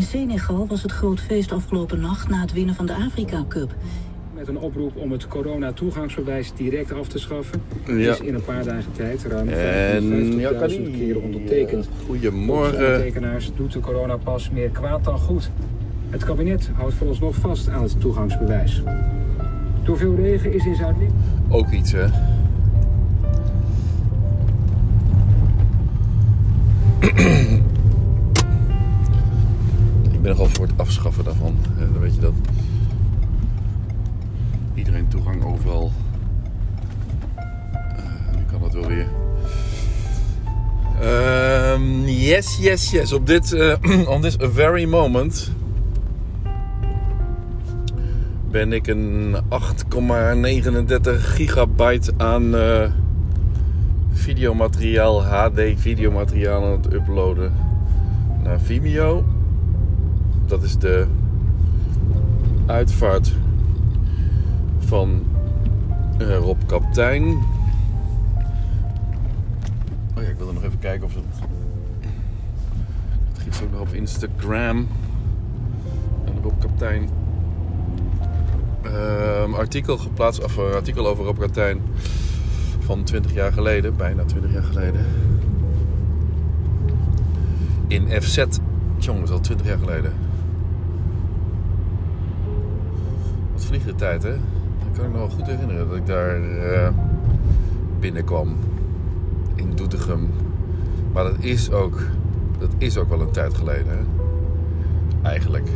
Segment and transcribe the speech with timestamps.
[0.00, 3.74] Senegal was het groot feest afgelopen nacht na het winnen van de Afrika Cup.
[4.34, 7.62] Met een oproep om het corona-toegangsbewijs direct af te schaffen...
[7.86, 8.12] Ja.
[8.12, 10.96] is in een paar dagen tijd ruim 50.000 En ja, kan niet.
[10.96, 11.88] keren ondertekend.
[12.06, 12.86] Goedemorgen.
[12.86, 15.50] ondertekenaars doet de coronapas meer kwaad dan goed.
[16.10, 18.82] Het kabinet houdt vooralsnog vast aan het toegangsbewijs.
[19.84, 21.20] Door veel regen is in Zuid-Limburg...
[21.48, 22.06] Ook iets, hè?
[30.22, 31.56] Ik ben nogal voor het afschaffen daarvan.
[31.74, 32.32] hè, Dan weet je dat.
[34.74, 35.92] Iedereen toegang overal.
[37.34, 39.06] Eh, nu kan dat wel weer.
[41.00, 43.12] Ehm, yes, yes, yes.
[43.12, 45.52] Op dit, eh, on this very moment
[48.50, 52.90] ben ik een 8,39 gigabyte aan eh,
[54.12, 57.52] videomateriaal, HD videomateriaal aan het uploaden
[58.42, 59.31] naar Vimeo.
[60.52, 61.06] Dat is de
[62.66, 63.32] uitvaart
[64.78, 65.22] van
[66.18, 67.24] eh, Rob Kaptein.
[70.16, 71.24] Oh ja, ik wilde nog even kijken of het.
[73.32, 74.88] Het giet ook nog op Instagram.
[76.24, 77.08] En Rob Kaptein
[78.82, 81.80] ehm, artikel geplaatst, of een artikel over Rob Kaptein
[82.78, 85.06] van 20 jaar geleden, bijna 20 jaar geleden.
[87.86, 88.44] In FZ.
[88.98, 90.21] Jongen, dat is al 20 jaar geleden.
[93.70, 94.30] Wat hè?
[94.78, 96.88] Dat kan ik me wel goed herinneren dat ik daar eh,
[98.00, 98.56] binnenkwam.
[99.54, 100.30] In Doetinchem.
[101.12, 102.00] Maar dat is ook,
[102.58, 103.98] dat is ook wel een tijd geleden, hè?
[105.28, 105.68] Eigenlijk.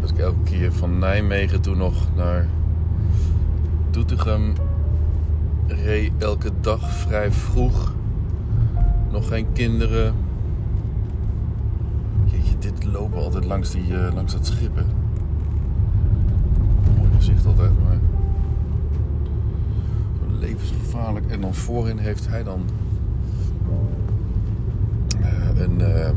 [0.00, 2.48] Dat ik elke keer van Nijmegen toen nog naar
[3.90, 4.52] Doetinchem
[5.66, 7.94] reed elke dag vrij vroeg.
[9.10, 10.14] Nog geen kinderen.
[12.24, 14.84] Jeetje, dit lopen altijd langs, die, eh, langs dat schip.
[17.34, 17.98] Altijd, maar...
[20.38, 21.26] Levensgevaarlijk.
[21.26, 22.60] En dan voorin heeft hij dan...
[25.20, 26.16] eh, een, ehm,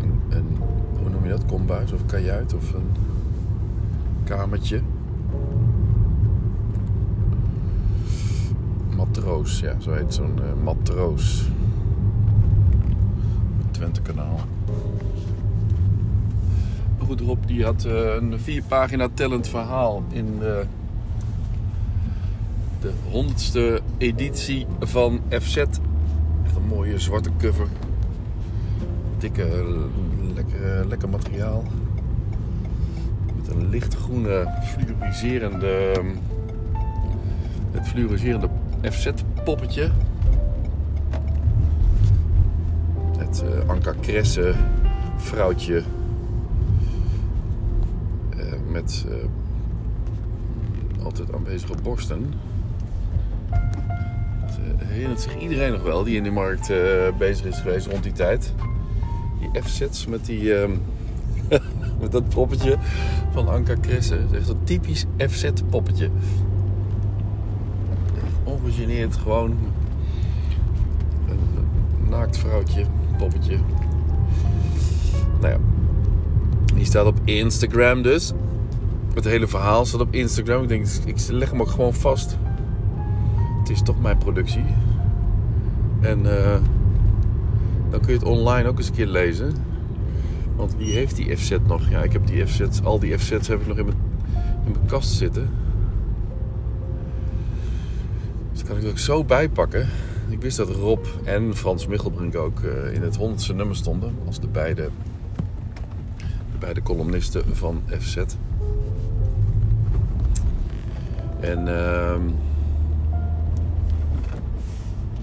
[0.00, 0.56] een, een...
[1.00, 1.46] Hoe noem je dat?
[1.46, 2.90] Kombuis of kajuit of een
[4.24, 4.80] kamertje.
[8.96, 11.48] Matroos, ja, zo heet zo'n eh, matroos.
[17.46, 20.64] Die had eh, een vier pagina tellend verhaal in de,
[22.80, 25.56] de honderdste editie van FZ.
[25.56, 27.66] Echt een mooie zwarte cover.
[29.18, 29.64] Dikke, eh,
[30.34, 31.64] lekker, lekker materiaal.
[33.36, 36.02] Met een lichtgroene fluoriserende...
[37.70, 38.48] Het fluoriserende
[38.82, 39.90] FZ-poppetje.
[43.18, 44.54] Het eh, Anka Kresse
[45.16, 45.82] vrouwtje.
[48.82, 52.34] Met eh, altijd aanwezige borsten.
[53.50, 53.58] Eh,
[54.78, 56.78] herinnert zich iedereen nog wel die in de markt eh,
[57.18, 58.52] bezig is geweest rond die tijd.
[59.38, 60.54] Die FZ's met die...
[60.54, 60.70] ehm,
[62.00, 62.76] met dat poppetje
[63.32, 64.14] van Anka Kresse.
[64.14, 66.10] Het is echt een typisch FZ-poppetje
[68.44, 69.56] ongegeneerd gewoon
[71.28, 72.84] een naakt vrouwtje,
[73.16, 73.58] poppetje.
[75.40, 75.58] Nou ja,
[76.74, 78.32] die staat op Instagram dus.
[79.18, 80.62] Het hele verhaal staat op Instagram.
[80.62, 82.38] Ik denk, ik leg hem ook gewoon vast.
[83.58, 84.64] Het is toch mijn productie.
[86.00, 86.60] En eh,
[87.90, 89.54] dan kun je het online ook eens een keer lezen.
[90.56, 91.88] Want wie heeft die FZ nog?
[91.90, 93.96] Ja, ik heb die FZ's, al die FZ's heb ik nog in mijn,
[94.64, 95.50] in mijn kast zitten.
[98.52, 99.88] Dus kan ik ook zo bijpakken.
[100.28, 104.14] Ik wist dat Rob en Frans Michelbrink ook eh, in het honderdste nummer stonden.
[104.26, 104.90] Als de beide,
[106.52, 108.16] de beide columnisten van FZ.
[111.40, 112.28] En ehm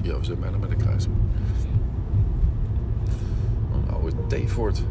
[0.06, 1.16] ja, we zijn bijna met de kruising.
[3.74, 4.84] Een oude T-Ford.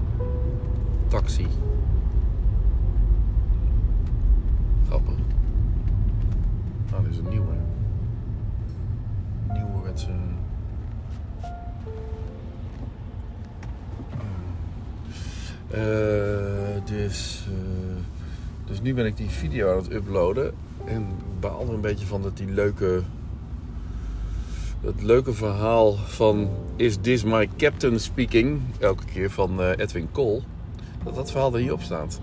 [1.09, 1.47] Taxi.
[4.87, 5.15] Grappig.
[6.91, 7.55] Nou, dit is een nieuwe.
[9.53, 10.11] Nieuwerwetse...
[15.71, 17.97] Eh, dus, eh,
[18.65, 20.55] dus nu ben ik die video aan het uploaden.
[20.85, 21.07] En
[21.41, 23.03] baal er een beetje van dat die leuke...
[24.81, 28.61] Dat leuke verhaal van Is This My Captain Speaking?
[28.79, 30.41] Elke keer van eh, Edwin Cole.
[31.05, 32.21] Dat dat verhaal er niet op staat.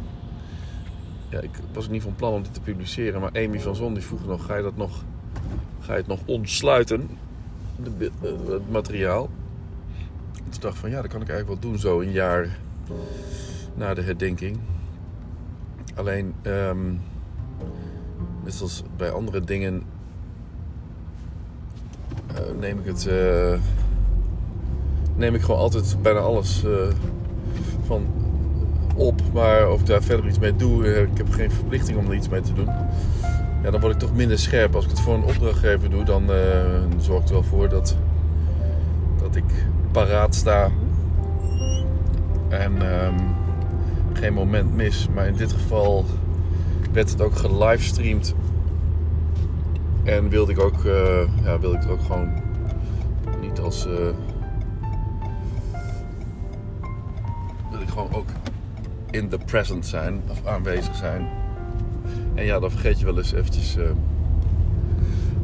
[1.29, 3.21] Ja, ik was niet van plan om dit te publiceren.
[3.21, 4.45] Maar Amy van Zon die vroeg nog...
[4.45, 5.03] Ga je, dat nog,
[5.79, 7.09] ga je het nog ontsluiten?
[7.99, 8.07] Eh,
[8.47, 9.29] het materiaal.
[10.33, 12.57] En toen dacht van ja, dat kan ik eigenlijk wel doen zo een jaar
[13.73, 14.59] Na de herdenking.
[15.95, 16.93] Alleen, ehm,
[18.43, 19.83] net zoals bij andere dingen,
[22.27, 23.07] eh, neem ik het.
[23.07, 23.59] eh,
[25.15, 26.71] neem ik gewoon altijd bijna alles eh,
[27.85, 28.05] van
[28.95, 29.21] op.
[29.33, 32.29] Maar of ik daar verder iets mee doe, ik heb geen verplichting om er iets
[32.29, 32.69] mee te doen.
[33.63, 34.75] Ja, dan word ik toch minder scherp.
[34.75, 36.29] Als ik het voor een opdrachtgever doe, dan
[36.97, 37.97] zorgt er wel voor dat,
[39.19, 39.43] dat ik
[39.91, 40.69] paraat sta.
[42.49, 43.15] En ehm,
[44.13, 45.07] geen moment mis.
[45.13, 46.05] Maar in dit geval
[46.91, 48.35] werd het ook gelivestreamd.
[50.03, 52.29] En wilde ik ook, eh, ja, wilde ik ook gewoon
[53.41, 53.85] niet als.
[53.85, 53.91] eh
[57.71, 58.27] wil ik gewoon ook
[59.09, 61.27] in the present zijn of aanwezig zijn.
[62.33, 63.77] En ja, dan vergeet je wel eens eventjes.
[63.77, 63.83] eh,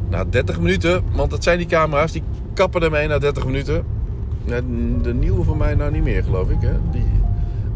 [0.08, 2.22] na 30 minuten, want dat zijn die camera's, die
[2.54, 3.84] kappen ermee na 30 minuten.
[5.02, 6.60] De nieuwe van mij nou niet meer, geloof ik.
[6.60, 6.72] Hè?
[6.90, 7.06] Die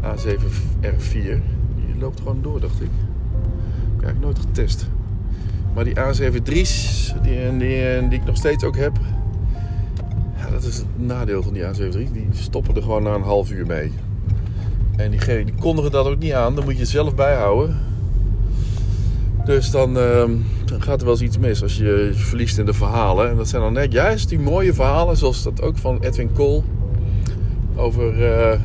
[0.01, 1.41] A7R4.
[1.75, 2.89] Die loopt gewoon door, dacht ik.
[4.39, 4.87] Getest.
[5.73, 8.97] Maar die A73's, die, die, die ik nog steeds ook heb.
[10.37, 12.11] Ja, dat is het nadeel van die A73.
[12.11, 13.91] Die stoppen er gewoon na een half uur mee.
[14.95, 16.55] En die, die kondigen dat ook niet aan.
[16.55, 17.77] Dan moet je het zelf bijhouden.
[19.45, 20.31] Dus dan, ehm,
[20.65, 23.29] dan gaat er wel eens iets mis als je je verliest in de verhalen.
[23.29, 26.63] En dat zijn dan net juist die mooie verhalen, zoals dat ook van Edwin Kool.
[27.75, 28.59] Over eh,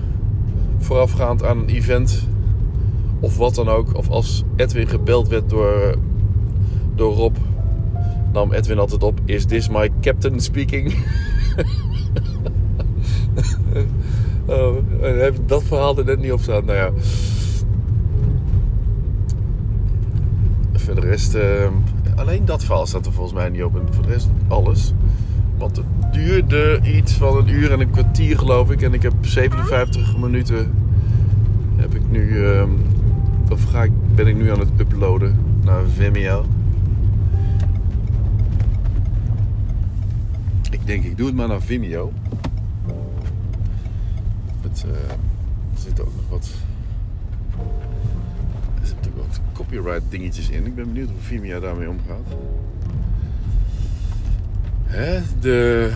[0.79, 2.27] voorafgaand aan een event.
[3.21, 3.97] Of wat dan ook.
[3.97, 5.95] Of als Edwin gebeld werd door,
[6.95, 7.37] door Rob.
[8.33, 10.95] Nam Edwin altijd op: Is this my captain speaking?
[14.47, 14.77] oh,
[15.47, 16.65] dat verhaal er net niet op staan.
[16.65, 16.91] Nou ja.
[20.73, 21.69] Voor de rest, eh,
[22.17, 23.77] alleen dat verhaal staat er volgens mij niet op.
[23.77, 24.93] En voor de rest alles.
[25.59, 28.83] Want het duurde iets van een uur en een kwartier, geloof ik.
[28.83, 30.73] En ik heb 57 minuten.
[31.77, 32.45] Heb ik nu.
[32.45, 32.71] ehm,
[33.51, 36.47] of ga ik, ben ik nu aan het uploaden naar Vimeo.
[40.71, 42.13] Ik denk, ik doe het maar naar Vimeo.
[44.61, 46.51] Het, eh, er zitten ook nog wat.
[48.81, 50.67] Er zitten ook wat copyright dingetjes in.
[50.67, 52.37] Ik ben benieuwd hoe Vimeo daarmee omgaat.
[54.85, 55.21] Hè?
[55.41, 55.93] De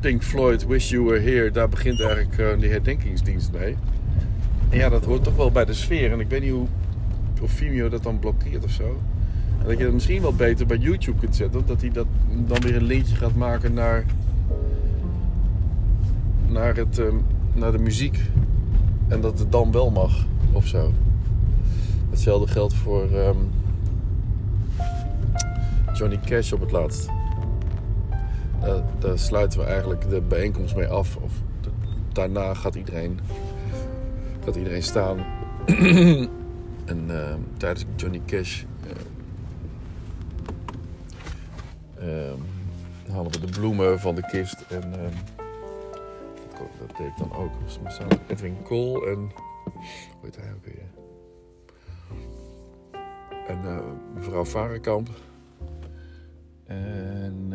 [0.00, 3.76] Pink Floyd Wish You Were Here, daar begint eigenlijk eh, die herdenkingsdienst mee.
[4.70, 6.12] Ja, dat hoort toch wel bij de sfeer.
[6.12, 6.66] En ik weet niet hoe,
[7.42, 8.96] of Vimeo dat dan blokkeert of zo.
[9.58, 11.62] En dat je het misschien wel beter bij YouTube kunt zetten.
[11.66, 12.06] Dat hij dat
[12.46, 14.04] dan weer een linkje gaat maken naar,
[16.48, 17.16] naar, het, ehm,
[17.52, 18.20] naar de muziek.
[19.08, 20.92] En dat het dan wel mag of zo.
[22.10, 23.36] Hetzelfde geldt voor ehm,
[25.94, 27.08] Johnny Cash op het laatst.
[28.60, 31.16] Daar, daar sluiten we eigenlijk de bijeenkomst mee af.
[31.16, 31.32] Of
[32.12, 33.18] daarna gaat iedereen,
[34.44, 35.18] gaat iedereen staan.
[36.92, 38.62] en ehm, tijdens Johnny Cash
[41.98, 42.38] ehm,
[43.10, 44.64] halen we de bloemen van de kist.
[44.68, 44.90] En
[46.58, 47.52] dat, dat deed ik dan ook.
[47.64, 47.78] Dus
[48.26, 49.18] Edwin Kool en...
[49.64, 50.84] Hoe heet hij ook weer?
[53.48, 53.78] En eh,
[54.14, 55.08] mevrouw Varenkamp.
[56.64, 57.48] En...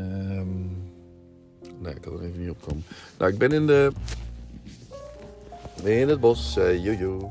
[1.79, 2.84] nee, ik kan er even niet op komen.
[3.17, 3.91] Nou, ik ben in de...
[5.83, 6.57] In het bos.
[6.57, 7.29] eh jojo.